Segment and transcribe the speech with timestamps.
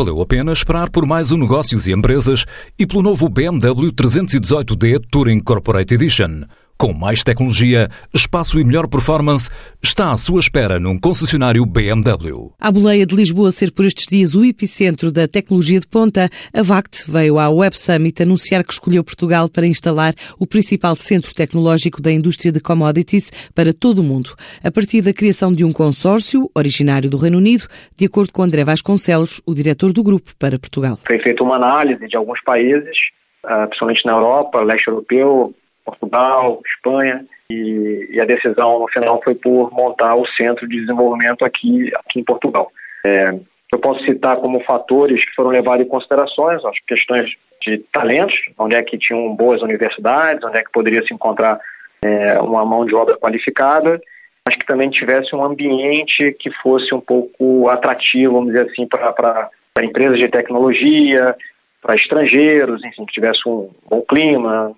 [0.00, 2.46] valeu a pena esperar por mais um Negócios e Empresas
[2.78, 6.44] e pelo novo BMW 318D Touring Corporate Edition.
[6.80, 9.50] Com mais tecnologia, espaço e melhor performance,
[9.82, 12.54] está à sua espera num concessionário BMW.
[12.58, 16.62] A boleia de Lisboa ser por estes dias o epicentro da tecnologia de ponta, a
[16.62, 22.00] VACT veio à Web Summit anunciar que escolheu Portugal para instalar o principal centro tecnológico
[22.00, 24.30] da indústria de commodities para todo o mundo,
[24.64, 28.64] a partir da criação de um consórcio originário do Reino Unido, de acordo com André
[28.64, 30.98] Vasconcelos, o diretor do grupo para Portugal.
[31.06, 32.96] Foi feita uma análise de alguns países,
[33.44, 35.54] ah, principalmente na Europa, leste europeu,
[35.90, 41.44] Portugal, Espanha, e, e, a decisão no final foi por montar o centro de desenvolvimento
[41.44, 42.70] aqui, aqui em Portugal.
[43.04, 43.34] É,
[43.72, 47.30] eu posso citar como fatores que foram levados em considerações as questões
[47.64, 51.60] de talentos, onde é que tinham boas universidades, onde é que poderia se encontrar
[52.02, 54.00] é, uma mão de obra qualificada,
[54.46, 59.50] mas que também tivesse um ambiente que fosse um pouco atrativo, vamos dizer assim, para
[59.82, 61.36] empresas de tecnologia,
[61.82, 64.74] para estrangeiros, enfim, que tivesse um bom clima,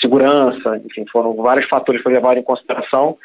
[0.00, 3.18] segurança, enfim, foram vários fatores que levados em consideração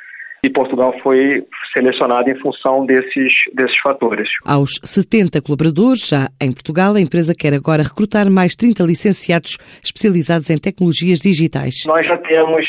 [0.43, 4.29] e Portugal foi selecionado em função desses, desses fatores.
[4.45, 10.49] Aos 70 colaboradores, já em Portugal, a empresa quer agora recrutar mais 30 licenciados especializados
[10.49, 11.85] em tecnologias digitais.
[11.88, 12.66] Nós já temos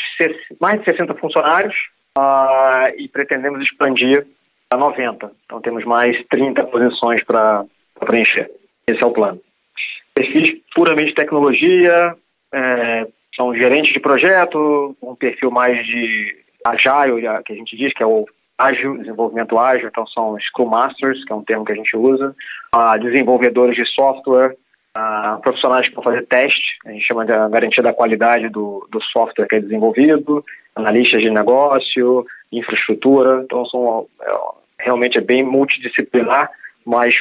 [0.61, 1.75] mais de 60 funcionários
[2.17, 4.25] uh, e pretendemos expandir
[4.71, 5.29] a 90.
[5.45, 7.65] Então temos mais 30 posições para
[7.99, 8.49] preencher.
[8.87, 9.41] Esse é o plano.
[10.13, 12.15] Perfis puramente tecnologia,
[12.53, 18.01] é, são gerentes de projeto, um perfil mais de agile, que a gente diz que
[18.01, 18.25] é o
[18.57, 22.35] ágil, desenvolvimento ágil, então são Scrum Masters, que é um termo que a gente usa,
[22.75, 24.55] uh, desenvolvedores de software,
[24.97, 29.01] uh, profissionais que vão fazer teste, a gente chama de garantia da qualidade do, do
[29.03, 30.43] software que é desenvolvido,
[30.75, 34.37] analistas de negócio, infraestrutura, então são, é,
[34.79, 36.49] realmente é bem multidisciplinar,
[36.85, 37.15] mas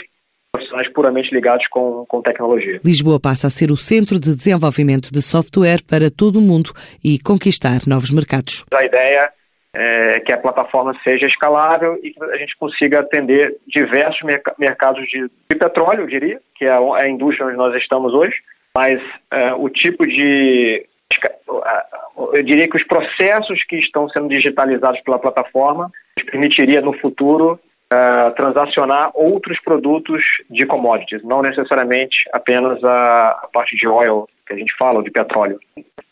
[0.54, 2.78] profissionais puramente ligados com, com tecnologia.
[2.84, 6.70] Lisboa passa a ser o centro de desenvolvimento de software para todo o mundo
[7.02, 8.64] e conquistar novos mercados.
[8.72, 9.32] A ideia
[9.74, 14.20] é que a plataforma seja escalável e que a gente consiga atender diversos
[14.56, 18.36] mercados de, de petróleo, eu diria, que é a indústria onde nós estamos hoje,
[18.76, 19.00] mas
[19.32, 20.86] é, o tipo de
[22.32, 25.90] eu diria que os processos que estão sendo digitalizados pela plataforma
[26.30, 27.58] permitiria no futuro
[27.94, 34.52] uh, transacionar outros produtos de commodities, não necessariamente apenas a, a, parte de oil, que
[34.52, 35.58] a gente fala, de petróleo.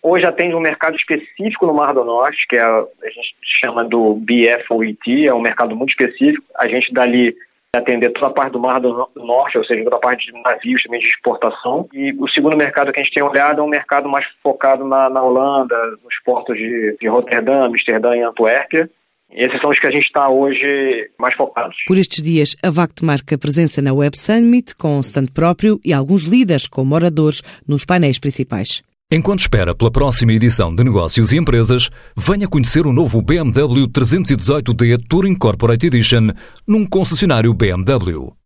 [0.02, 4.14] Hoje atende um mercado específico no Mar do Norte, que é, a gente chama do
[4.14, 6.44] BFOET, é um mercado muito específico.
[6.56, 7.34] A gente dali
[7.74, 10.82] atender toda a parte do Mar do Norte, ou seja, toda a parte de navios
[10.82, 11.88] também de exportação.
[11.92, 15.08] E o segundo mercado que a gente tem olhado é um mercado mais focado na,
[15.08, 18.90] na Holanda, nos portos de, de Roterdã, Amsterdã e Antuérpia.
[19.34, 21.76] Esses são os que a gente está hoje mais focados.
[21.86, 26.24] Por estes dias, a VACT marca presença na Web Summit com stand próprio e alguns
[26.24, 28.82] líderes como oradores nos painéis principais.
[29.10, 35.06] Enquanto espera pela próxima edição de Negócios e Empresas, venha conhecer o novo BMW 318D
[35.06, 36.30] Touring Corporate Edition
[36.66, 38.32] num concessionário BMW.